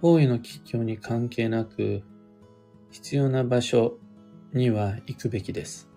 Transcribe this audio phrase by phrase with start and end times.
[0.00, 2.02] 方位の吉凶に関係なく、
[2.90, 3.98] 必要な場所
[4.52, 5.88] には行くべきです。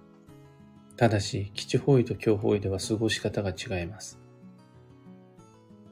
[0.96, 4.20] ただし、基地方位と強方位では過ごし方が違います。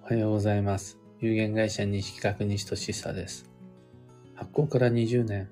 [0.04, 1.00] おはようございます。
[1.20, 3.50] 有限会社西企画西俊久です。
[4.36, 5.50] 発行から20年、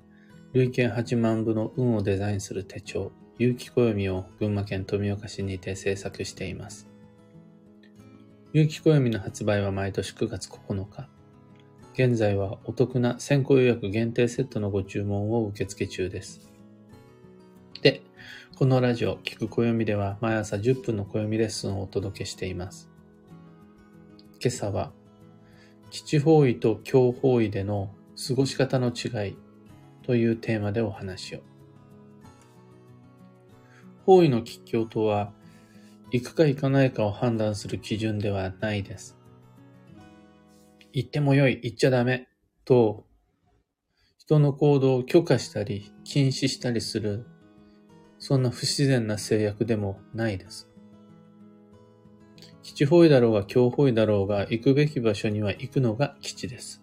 [0.53, 6.87] 累計8万部の運をデザインする手帳、有機暦を群馬県富岡市にて制作しています。
[8.53, 11.14] 有機暦の発売は毎年9月9日。
[11.97, 16.51] 現在はお得な先行予約限定セットのご注文を受付中です。
[17.81, 18.01] で、
[18.57, 22.89] このラジオ、聞く暦では毎朝10分の暦レッスンをお届けしています。
[24.41, 24.91] 今朝は、
[25.89, 27.95] 基地方位と強方位での
[28.27, 29.37] 過ごし方の違い
[30.03, 31.39] というテーマでお話を。
[34.05, 35.31] 方位の吉凶とは、
[36.11, 39.14] 行くか行かないかを判断する基準ではないです。
[40.95, 42.29] 行ってもよい、行っちゃダメ、
[42.63, 43.05] と、
[44.17, 47.25] 人の行動を許可したり、禁止したりする、
[48.17, 50.69] そんな不自然な制約でもないです。
[52.63, 56.81] 基地方位だろうが強方位だろうが、行くべき場所には行くのが基地です。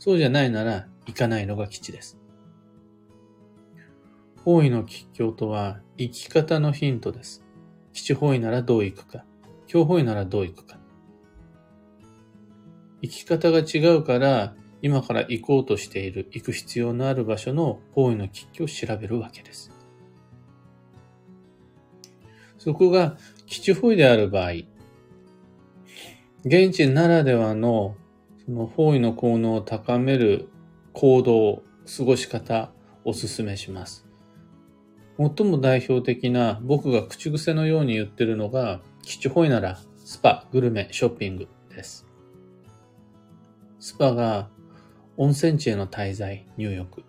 [0.00, 2.18] そうじゃないなら、行かないのが基地です。
[4.44, 7.44] 方位の吉凶とは生き方のヒントです。
[7.92, 9.24] 基地方位ならどう行くか、
[9.68, 10.79] 強方位ならどう行くか。
[13.02, 19.70] 生き方が違うから、今から行こうとしている、行く必要のある場所の方位の吉居を調べるわけです。
[22.58, 24.50] そこが基地方位である場合、
[26.44, 27.96] 現地ならではの
[28.44, 30.48] その方位の効能を高める
[30.92, 31.62] 行動、
[31.96, 32.72] 過ごし方、
[33.04, 34.06] お勧めします。
[35.18, 42.09] 最も代表的な僕が口癖のように言ってるのが、基地方位ならスパ、グルメ、ショッピングです。
[43.80, 44.50] スパが
[45.16, 47.02] 温泉地への滞在、入浴。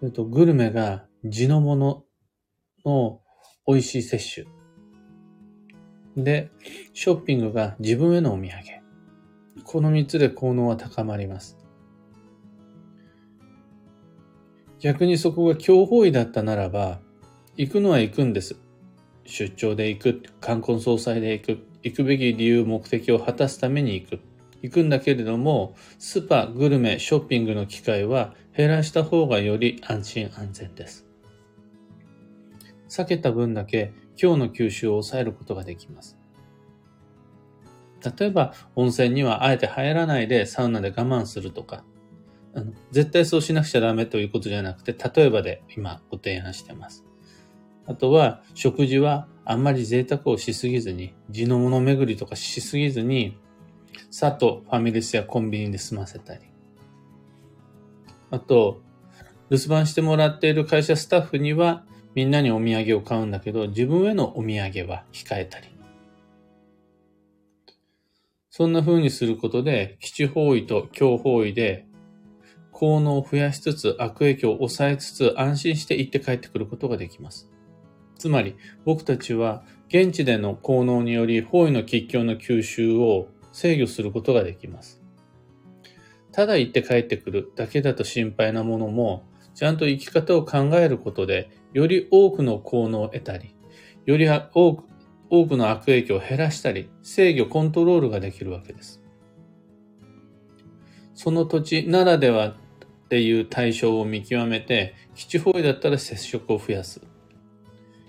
[0.00, 2.04] それとグルメが地のもの
[2.84, 3.20] の
[3.66, 4.48] 美味しい摂取。
[6.16, 6.50] で、
[6.92, 8.82] ショッピングが自分へのお土産。
[9.64, 11.58] この三つで効能は高まります。
[14.80, 17.00] 逆にそこが強方位だったならば、
[17.56, 18.56] 行くのは行くんです。
[19.24, 24.31] 出張で行く、冠婚葬祭で行く、行くべき理由、目的を果たすために行く。
[24.62, 31.06] 行くんだけれども、スーパー、グルメ、ショッピングの機会は減らした方がより安心安全です。
[32.88, 36.18] 避けた分だけ今日の吸収を抑えることができます。
[38.18, 41.84] 例えば、温泉にはあえて入らないでサウナで我慢するとか、
[42.54, 47.04] あの絶対そうしなくちゃダメということじゃなくて、例えばで今ご提案してます。
[47.86, 53.38] あとは、食事はあんまり贅沢をしすぎずに、地の物巡りとかしすぎずに、
[54.12, 56.42] さっとファミレスやコンビニで済ませたり。
[58.30, 58.82] あと、
[59.48, 65.68] 留守番してもらっている会社スタッフには、みんなにお土産を買うんだけど、自分へのお土産は控えたり。
[68.50, 71.86] そんな風にすることで、基地方位と強方位で
[72.70, 77.48] 効能を増やしつつ、悪影響を抑えつつ、安心して行って帰ってくることができます。
[78.18, 85.02] つまり、僕たちは、現地での効能により、方位の吉凶の吸収を制御することができます。
[86.32, 89.24] ただ行って帰ってくるだけだと心配なものも、
[89.54, 93.54] ちゃんと生き方を考えることで、より多くの効能を得たり、
[94.06, 94.84] より多く
[95.34, 99.00] 多くの悪影響を減らしたり、制御、コントロールができるわけです。
[101.14, 102.54] その土地ならではっ
[103.08, 107.00] ていう対象を見極めて、基地方位だったら接触を増やす。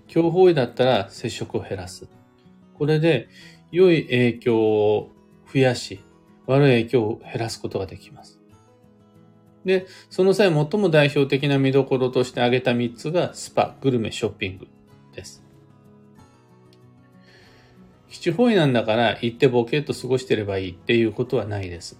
[0.09, 2.09] 強方位だったら接触を減らす。
[2.73, 3.29] これで
[3.71, 5.12] 良い影響を
[5.53, 5.99] 増やし、
[6.47, 8.39] 悪い影響を減らすことができます。
[9.65, 14.67] で、その際最も代表的な見どころとして挙げた3つがスパ、グルメ、ショッピング
[15.13, 15.43] です。
[18.09, 21.99] 基地方位なんだから行ってボケっと過ごしてればいいっていうことはないです。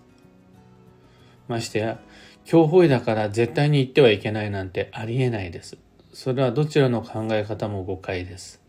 [1.48, 2.00] ましてや、
[2.46, 5.78] 強方位だから絶対に言ってはいけないなんてありえないです。
[6.14, 8.62] それはどちらの考え方も誤解です。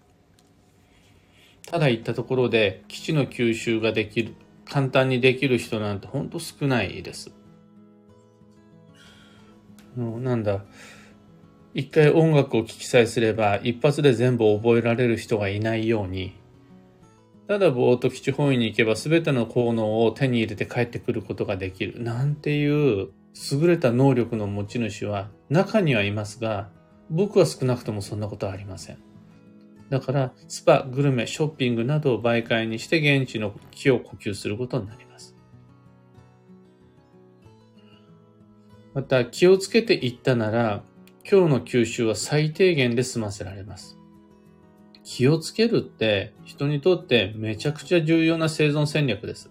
[1.67, 4.35] ただ言ったところで基地の吸収ができる、
[4.65, 7.33] 簡単にできる人なんてほんと少ないです。
[9.97, 10.65] なんだ、
[11.73, 16.35] 一回音楽を聴きさえすれば一発で全部覚えられる人がいないように、
[17.47, 22.03] ただぼーっと基地方位に行けば全ての効能を手に入れて帰ってくることができる。
[22.03, 23.11] なんていう
[23.53, 26.71] 優れた能力の持ち主は中にはいますが、
[27.11, 28.99] 僕は少なくともそんなことはありません。
[29.91, 35.37] だから、スパ、グルメ、ショッピングなどを媒介にして現地の気を呼吸することになります。
[38.95, 40.83] また気をつけていったなら、
[41.31, 43.99] 今日の吸収は最低限で済ませられます。
[45.05, 49.51] 気をつけるって人にとってめちゃくちゃ重要な生存戦略です。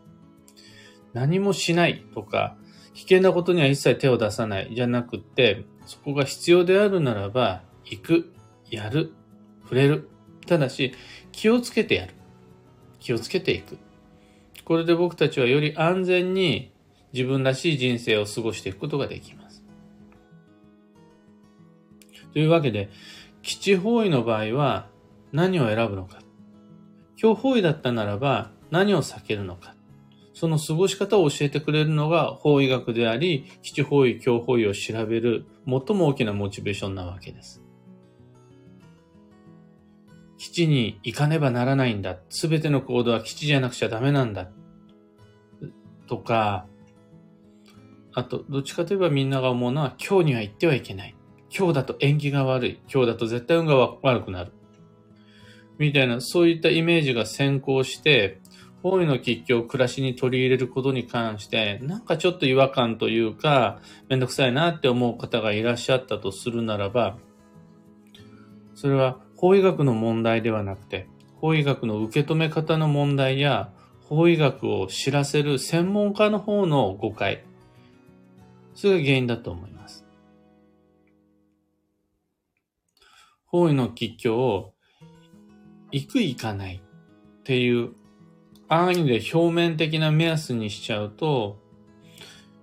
[1.14, 2.58] 何もしないとか、
[2.94, 8.34] 危険なことには一切手を出さないじゃなくって、そこが必要であるならば、行く、
[8.70, 9.14] やる、
[9.64, 10.10] 触れる。
[10.46, 10.94] ただし、
[11.32, 12.14] 気をつけてやる。
[13.00, 13.78] 気をつけていく。
[14.66, 16.72] これで僕たちはより安全に
[17.12, 19.64] 自分らしい人生を過ごしていくことができます。
[22.34, 22.90] というわけで、
[23.42, 24.88] 基地方位の場合は
[25.32, 26.20] 何を選ぶのか。
[27.18, 29.76] 強方位だったならば何を避けるのか。
[30.34, 37.63] その過ごし方を教えてくれるのが法医学であり、基地方位、強方位を調べる最も大きなモチベーションなわけです。
[40.44, 42.18] 基地に行かねばならないんだ。
[42.28, 44.50] すべての行動は基地じゃなくちゃダメなんだ。
[46.06, 46.68] とか、
[48.14, 51.16] あと、どっちかといえばみんなが思うのは、今日には行ってはいけない。
[51.50, 52.82] 今日だと縁起が悪い。
[52.94, 54.52] 今日だと絶対運が悪くなる。
[55.78, 58.42] みたいな、そういったイメージが先行して、
[58.82, 63.80] 方位の吉祥を暮らしに取り入れることに関して、なんかちょっと違和感というか、
[64.10, 67.16] めんどくさいなって思う方がいらっしゃったとするならば、
[68.76, 71.06] それは法医学の問題ではなくて、
[71.42, 73.74] 法医学の受け止め方の問題や、
[74.08, 77.44] 法医学を知らせる専門家の方の誤解、
[78.74, 80.06] それが原因だと思います。
[83.44, 84.74] 法医の吉祥を
[85.92, 87.96] 行く行かないっていう
[88.70, 91.60] 安易で表面的な目安にしちゃうと、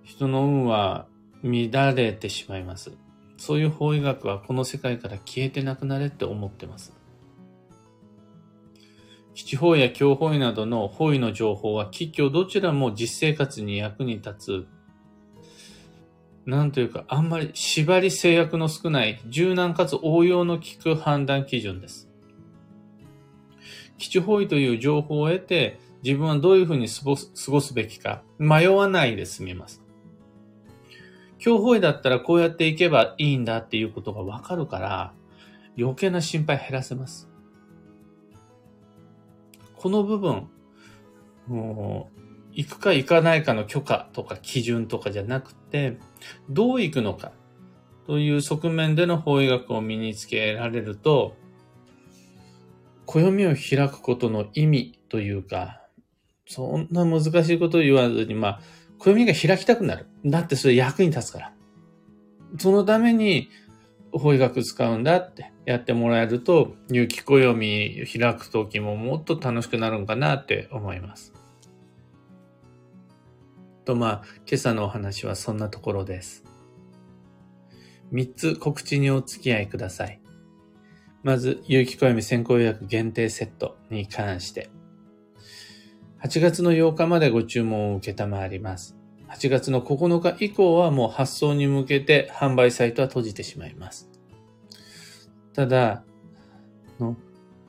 [0.02, 1.06] 人の運は
[1.42, 2.96] 乱れてしまいます。
[3.40, 6.92] そういう法医学はこの世界から消えてなくなれって思ってます。
[9.32, 14.66] 基地法や教法医などの法医の情報は吉居どちらも実生活に役に立つ。
[16.44, 22.10] なんというか、あんまり縛り制約の少ない柔軟かつ応用の効く判断基準です。
[23.96, 27.04] 基地法医という情報を得て自分はどういうふうに過
[27.50, 29.79] ごすべきか迷わないで済みます。
[31.40, 35.14] 教法医だったらこうやっていけばいいんだっていうことがわかるから、
[35.78, 37.28] 余計な心配減らせます。
[39.74, 40.48] この部分、
[41.48, 42.20] もう、
[42.52, 45.98] 行くか行かないかの許可とか基準とかじゃなくて、
[46.50, 47.32] どう行くのか
[48.06, 51.36] という側面での法医学を身につけられると、
[53.06, 55.80] 暦を開くことの意味というか、
[56.46, 58.60] そんな難しいことを言わずに、まあ、
[59.00, 60.06] 暦が開きたくなる。
[60.24, 61.52] だってそれ役に立つから。
[62.58, 63.48] そのために
[64.12, 71.32] 法医学使うんだってやってもらえると、有機暦開くときももっと楽しくなるんかなって思います。
[73.84, 76.44] とまあ、今朝のお話はそんなところです。
[78.12, 80.20] 3つ告知にお付き合いください。
[81.22, 84.68] まず、有機暦先行予約限定セットに関して。
[86.22, 88.94] 8月の8日までご注文を受けたまわります。
[89.30, 94.10] 8月の9日以降はもう発送に向けて販売サイトは閉じてしまいます。
[95.54, 96.04] ただ、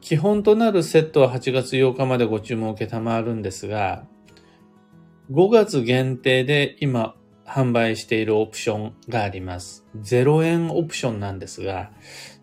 [0.01, 4.06] 基本となるセットは8月8日までご注文を受けたまわるんですが、
[5.31, 9.85] 5月限定で今販売しているオプションがあります。
[9.95, 11.92] 0円オプションなんですが、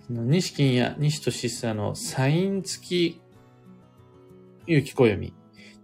[0.08, 3.20] 西金や西俊久のサイン付き
[4.66, 5.34] 有機暦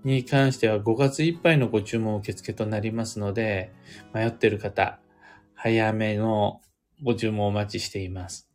[0.05, 3.73] に関しては5月いっぱいのご注文受付となりますので、
[4.13, 5.01] 迷っている方、
[5.55, 6.61] 早めの
[7.03, 8.49] ご注文お待ちしています。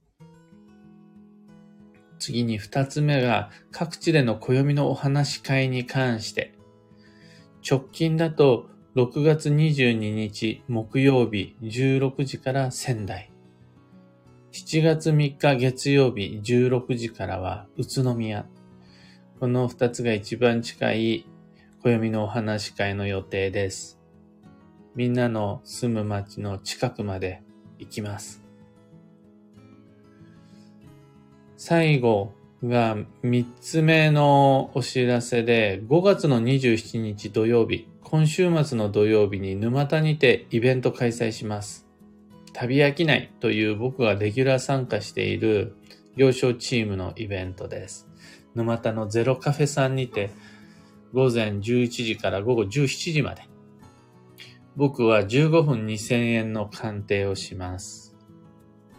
[2.20, 6.54] 次に二つ目が各地での暦のお話し会に関して、
[7.68, 13.32] 直近だと6月22日木曜日16時から仙台。
[14.52, 18.46] 7月3日月曜日16時からは宇都宮。
[19.40, 21.26] この二つが一番近い
[21.82, 24.02] 暦のお話し会の予定です。
[24.96, 27.42] みんなの住む町の近くまで
[27.78, 28.44] 行きます。
[31.56, 32.34] 最後
[32.66, 41.88] が3つ目のお知らせで、5月の27日土曜日、今週末の土曜日に沼田にてイベント開催します。
[42.52, 45.78] 旅飽きないという僕がレギュラー参加している
[46.18, 48.06] 行商チームのイベントです。
[48.54, 50.32] 沼田のゼロカフェさんにて
[51.14, 53.44] 午前11時から午後17時まで。
[54.76, 58.16] 僕は15分2000円の鑑定をします。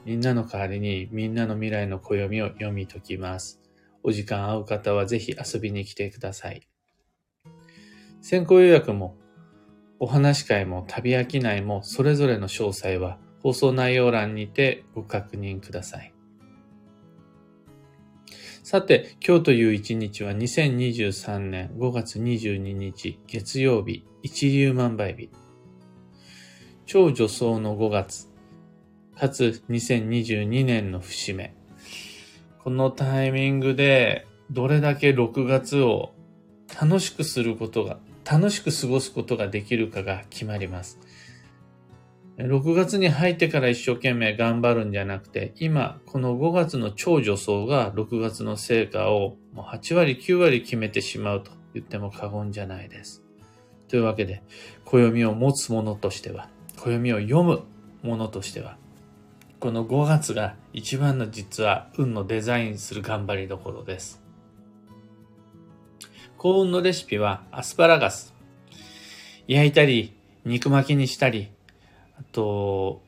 [0.05, 3.61] みんなの代わりにみんなの未来の暦を読み解きます。
[4.03, 6.67] お時間合う方はぜひ遊びに来てください。
[8.23, 9.17] 先行予約も
[9.99, 16.13] お話し会も旅商いもそれぞれの詳細は放送内容欄にてご確認ください。
[18.71, 25.29] さて、今日という一日は2023年5月22日月曜日一粒万倍日。
[26.87, 28.29] 超女装の5月、
[29.19, 31.53] かつ2022年の節目。
[32.63, 36.15] このタイミングでどれだけ6月を
[36.81, 41.01] 楽しくすることが、楽しく過ごすことができるかが決まります。
[42.47, 53.23] 6月に入ってから一生懸命頑張るんじゃなくて、今、この5月の超助走が6月の成果をもう8割、9割決めてしまうと言っても過言じゃないです。
[53.89, 54.43] というわけで、
[54.85, 57.63] 暦を持つ者としては、暦を読む
[58.03, 58.79] 者としては、
[59.59, 64.23] この5月が一番の実は運のデザインする頑張りどころです。
[66.39, 68.33] 幸運のレシピはアスパラガス。
[69.47, 70.15] 焼いたり、
[70.47, 71.51] 肉巻きにしたり、
[72.21, 73.01] あと、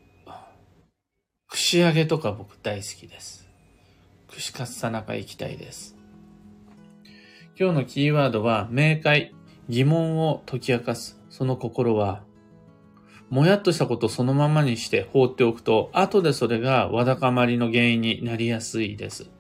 [1.46, 3.46] 串揚げとか僕大好きです。
[4.30, 5.98] 串カツ田中行きたいです。
[7.60, 9.34] 今日のキーワードは、明快、
[9.68, 11.20] 疑問を解き明かす。
[11.28, 12.22] その心は、
[13.28, 19.30] もやっとしたことをそのままにして放っておくと、後でそれがわだかまりの原因になりやすいです。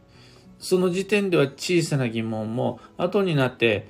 [0.58, 3.88] その時点では小さな疑問も後になって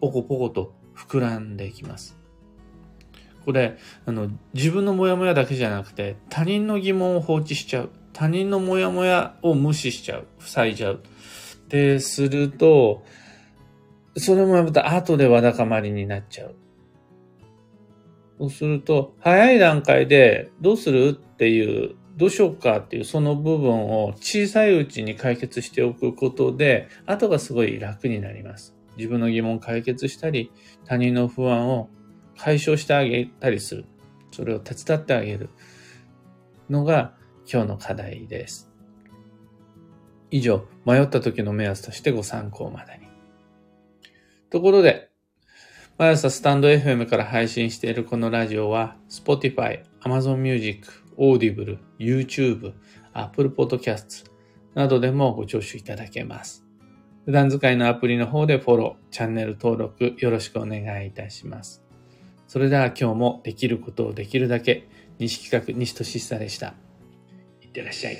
[0.00, 2.19] ポコポコと膨らんでいきます。
[3.44, 7.90] これ、あの、自分のモヤモヤだけじゃなくて他人の疑問を放置しちゃう。
[8.12, 10.26] 他人のモヤモヤを無視しちゃう。
[10.38, 11.02] 塞いじゃう。
[11.68, 13.04] で、すると、
[14.16, 16.54] それもまた後でわだかまりになっちゃう。
[18.38, 28.76] そうすると、早い段階でどうするっていうどうしようかっていうその部分を小さいうちに解決しておくことで、後がすごい楽になります。
[28.98, 30.52] 自分の疑問を解決したり、
[30.84, 31.88] 他人の不安を
[32.42, 33.84] 解消してあげたりする。
[34.32, 35.50] それを手伝ってあげる
[36.70, 37.14] のが
[37.50, 38.70] 今日の課題です。
[40.30, 43.08] 以上、迷った時の目安としてご参考までに。
[44.48, 45.10] ところで、
[45.98, 52.72] 毎朝スタンド FM から配信しているこのラジオは、Spotify、Amazon Music、Audible、YouTube、
[53.12, 54.30] Apple Podcasts
[54.74, 56.64] などでもご聴取いただけます。
[57.26, 61.89] 普段使いのアプリの方でフォロー、チャンネル登録よろしくお願いいたします。
[62.50, 64.88] それでは今日もできることをできるだけ、
[65.20, 66.74] 西企画西俊久でした。
[67.62, 68.18] いってらっしゃい。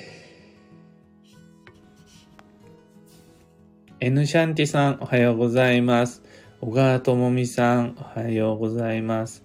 [3.99, 6.22] N シャンティさんおはようございます。
[6.60, 9.42] 小川智美さんおはようございます。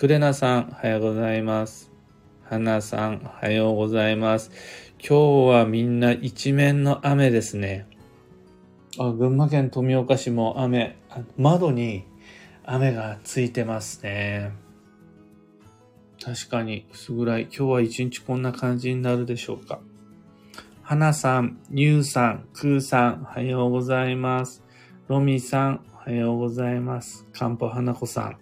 [0.00, 1.92] クレナさんおはようございます。
[2.42, 4.50] 花さん、おはようございます。
[4.98, 7.86] 今日はみんな一面の雨ですね。
[8.98, 10.98] あ群馬県富岡市も雨、
[11.36, 12.12] 窓に
[12.66, 14.52] 雨がついてますね。
[16.22, 17.42] 確かに薄暗い。
[17.42, 19.80] 今日は一日こんな感じになるでしょうか。
[20.82, 24.62] 花さん、ニューさん、クーさん、おはようございます。
[25.08, 27.26] ロミさん、おはようございます。
[27.32, 28.38] かんぽ花子さん、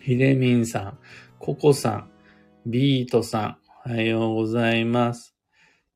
[0.00, 0.98] ひでみんさん、
[1.38, 2.10] ココさん、
[2.66, 3.56] ビートさん、
[3.86, 5.36] おはようございます。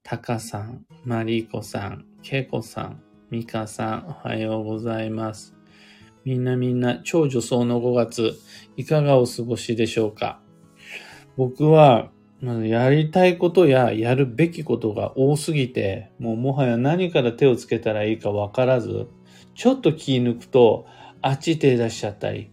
[0.03, 5.56] タカさん、マリコさん、ケコさん、ミカさん、おはようございます。
[6.27, 8.33] みんなみんな、超女装の5月、
[8.77, 10.41] いかがお過ごしでしょうか？
[11.37, 12.11] 僕は、
[12.43, 19.07] やりたいことややるべきことが多すぎて、もうもはや何から手をつけたらいいかわからず、
[19.55, 20.87] ちょっと気抜くと、
[21.23, 22.51] あっち手出しちゃったり、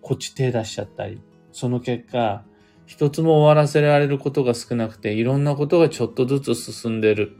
[0.00, 1.20] こっち手出しちゃったり、
[1.52, 2.44] その結果、
[2.86, 7.36] 一つも終わらせられることが少なくて、いろんなことがちょっとずつ進んでる。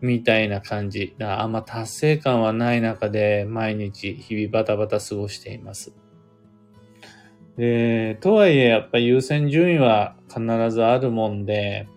[0.00, 1.14] みたいな感じ。
[1.20, 5.92] あんま達成感はない中で毎日日々バタバタ過ごしています。
[7.56, 10.40] で、とはいえやっぱ優先順位は必
[10.70, 11.88] ずあるもんで、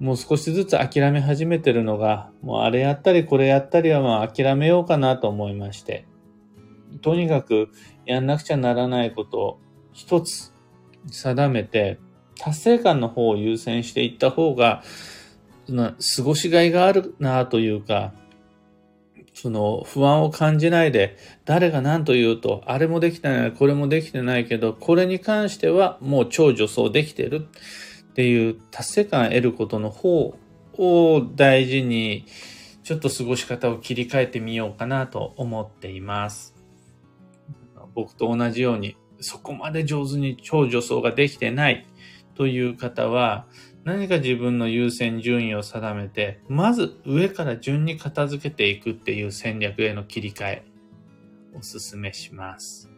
[0.00, 6.06] もう少しずつ諦め始めてるのが、もうあれやったりこれやったりはまあ諦めようかなと思いまして、
[7.02, 7.68] とにかく
[8.06, 9.60] やんなくちゃならないことを
[9.92, 10.52] 一つ
[11.10, 11.98] 定めて、
[12.38, 14.82] 達成感の方を優先していった方が、
[15.66, 18.12] 過ごしがいがあるなというか、
[19.32, 27.46] その不安を感じないで、誰が何と言うと、あれもできてない、これもできてないけど、これに関してはもう超女装できてる
[28.10, 30.36] っていう達成感を得ることの方
[30.78, 32.26] を大事に、
[32.84, 36.54] ちょっと過ごし方を切り替えてみようかなと思っています。
[37.94, 41.86] 僕と同じようにそこまで上手に超助走ができてない
[42.34, 43.46] という方は、
[43.84, 50.64] 何か自分の優先順位を定めて、まず上から順に片付けていくっていう戦略への切り替え、
[51.52, 52.90] お勧めします。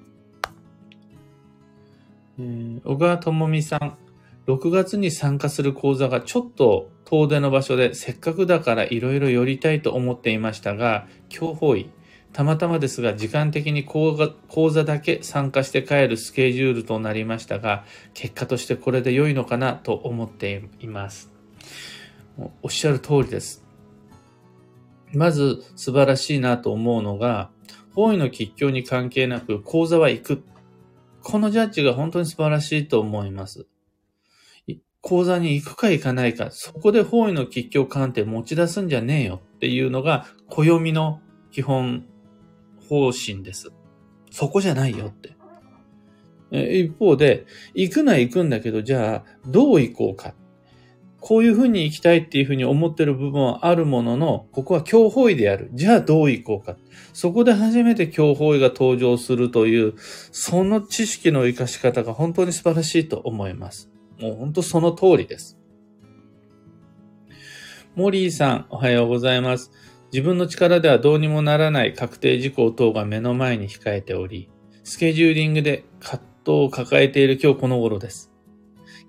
[2.39, 3.99] えー、小川智美さん、
[4.47, 11.91] 6月に参加する講座がちょっと遠出の場所でせっかくだからいろいろ寄りたいと思っていましたが、今日方位、
[12.37, 14.15] たまたまですが時間的に講
[14.71, 21.33] 座だけ参加して帰るスケジュールとなりましたが、結果としてこれで良いのかなと思っています。
[22.61, 23.65] おっしゃる通りです。
[25.15, 27.49] まず素晴らしいなと思うのが、
[27.95, 30.45] 方位の吉凶に関係なく講座は行く。
[31.23, 33.67] このジャッジが本当に素晴らしいと思います。
[35.01, 42.05] 講座に行くか行かないか、そこで方位の吉凶鑑定持ち出すんじゃねえよっていうのが暦の基本
[42.89, 43.71] 方針です。
[44.31, 45.37] そこじゃないよって。
[46.51, 50.35] 一方で、行くなら行くんだけど、じゃあ、どう行こうか。
[51.21, 55.71] こういうふうに行きたいっていうふうに思ってる部分はあるものの、ここは強法医である。
[55.73, 56.77] じゃあどう行こうか。
[57.13, 59.95] そこで初めて強法医が登場するという、
[60.31, 63.91] その知識の活かし方が本当に素晴らしいと思います。
[64.21, 65.59] もう本当その通りです。
[67.97, 69.73] モリーさん、おはようございます。
[70.13, 74.49] 自分の力ではどうにもならない確定事項等が目の前に控えており、
[74.85, 78.33] スケジューリングで葛藤を抱えている今日この頃です。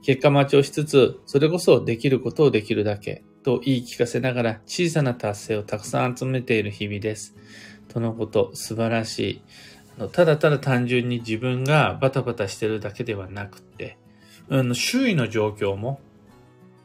[0.02, 7.36] 結果待ちをしつつ、それこそできることをできるだけと言い聞かせながら小さな達成をたくさん集めている日々です。
[7.88, 9.20] とのこと、素晴らし
[10.00, 10.08] い。
[10.12, 13.98] ただただ単純に自分がバタバタしてるだけではなくて、
[14.50, 16.00] うん、周囲の状況も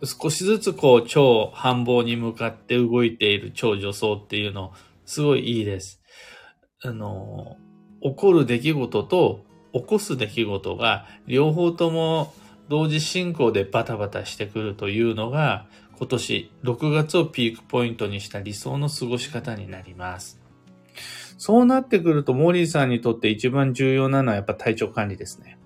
[0.04, 4.72] 少しずつこう超繁忙に向かって動いている超女装っていうの
[5.04, 6.00] すごいいいです。
[6.82, 7.56] あの、
[8.02, 12.34] 起こる出来事と起こす出来事が両方とも
[12.68, 15.66] 同時進行でバタバタしてくるというのが
[15.98, 20.40] 今年6月をピークポイントにした理想の過ごし方になります。
[21.38, 25.58] そうなってくるとモーリーさんにとって一番重要なのはやっぱ体調管理ですね。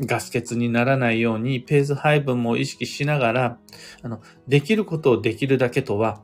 [0.00, 3.58] ガス欠にならないようにペース配分も意識しながら、
[4.02, 6.22] あの、できることをできるだけとは、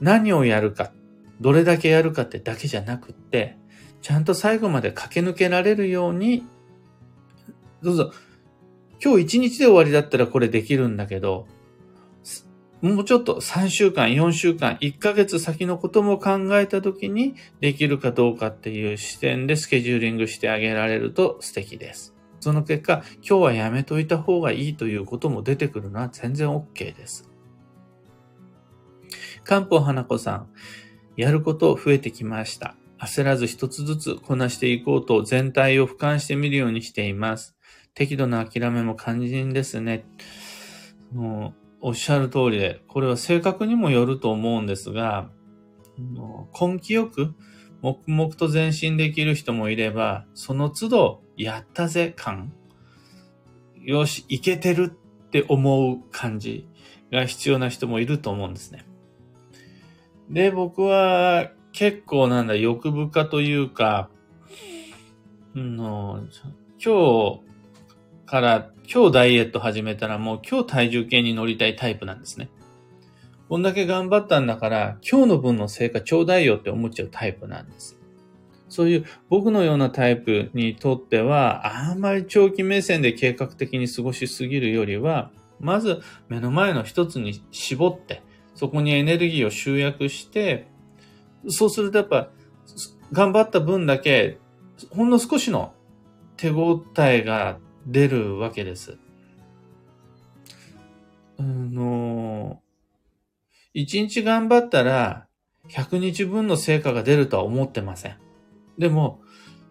[0.00, 0.92] 何をやるか、
[1.40, 3.56] どれだけやるかってだけじゃなくって、
[4.02, 6.44] ちゃんと最後まで駆け抜けられるように、
[7.82, 8.12] どうぞ、
[9.02, 11.46] 今日一日で終わりだったらこれできるんだけど、
[12.82, 22.15] もうちょっと3週間、4週間、1ヶ月先のことも考えた時にできるかどうかっていう視点でスケジューリングしてあげられると素敵です。
[22.46, 27.28] その結果、今日はやめといた方がいいということも出てくるのは全然 OK です。
[29.42, 30.48] 漢方花子さん、
[31.16, 32.76] やること増えてきました。
[33.00, 37.56] 焦らず一つずつこなしていこうと全体を俯瞰してみるようにしています。
[37.94, 40.04] 適度な諦めも肝心ですね。
[41.12, 45.30] もうおっしゃる通りで、これは性格にもよると思うんですが、
[46.60, 47.34] 根気よく
[47.82, 52.52] 黙々と前進できる人もいれば、その都度、やったぜ感、
[53.82, 54.92] よし、いけてる
[55.26, 56.66] って思う感じ
[57.12, 58.86] が必要な人もいると思うんですね。
[60.30, 64.08] で、僕は結構なんだ、欲深というか、
[65.54, 66.26] の
[66.82, 72.50] 今日から、今日ダイエット始めたらもう今日体重計に乗りたいタイプなんですね。
[73.48, 77.96] こんだけ頑張ったんだから、今日の分の成果ちょうだいよって思っちゃうタイプなんです。
[78.68, 85.30] そういう僕のようなタイプにとっては、あんまり長期目線で計画的に過ごしすぎるよりは、
[85.60, 88.20] まず目の前の一つに絞って、
[88.56, 90.66] そこにエネルギーを集約して、
[91.48, 92.30] そうするとやっぱ、
[93.12, 94.38] 頑張った分だけ、
[94.90, 95.72] ほんの少しの
[96.36, 98.98] 手応えが出るわけです。
[101.38, 101.85] あの、
[103.78, 105.26] 一日頑張ったら、
[105.68, 108.16] 100日分の成果が出るとは思ってません。
[108.78, 109.20] でも、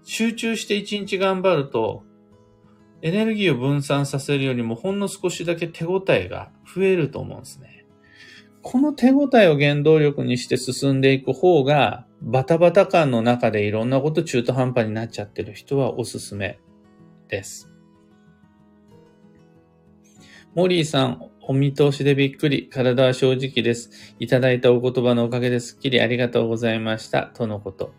[0.03, 2.03] 集中して一日頑張ると、
[3.01, 7.87] エネルギーを分散させるよりもほんの少しだけ手応えが増えると思うんですね。
[8.61, 16.59] この手応えを原動力にして進んでいく方が、バタバタ感の中でいろんなこと中途半端になっちゃってる人はおすすめ
[17.27, 17.71] です。
[20.53, 22.69] モリーさん、お見通しでびっくり。
[22.69, 23.91] 体は正直です。
[24.19, 27.27] いただいたお言葉のおかげですっきりありがとうございました。
[27.35, 27.93] とのこと。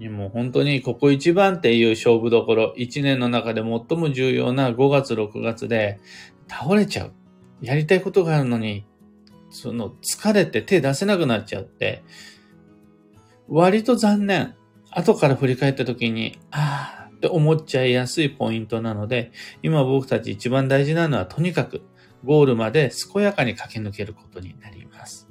[0.00, 6.00] もう本当にここ一番っていう勝負どころ、一年の中で最も重要な5月、6月で
[6.48, 7.12] 倒れちゃう。
[7.60, 8.86] やりたいことがあるのに、
[9.50, 12.02] その疲れて手出せなくなっちゃって、
[13.48, 14.54] 割と残念。
[14.90, 19.30] 後から振り返った時に、ああって思っちゃいやすいポイントなので、
[19.62, 21.82] 今僕たち一番大事なのはとにかく
[22.24, 25.28] ゴールまで健やかに駆け抜けることになります。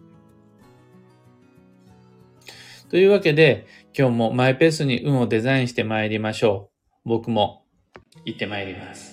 [2.89, 6.69] というわけで、今日もマイペースに運をデザインして参りましょ
[7.05, 7.09] う。
[7.09, 7.63] 僕も
[8.25, 9.10] 行って参ります。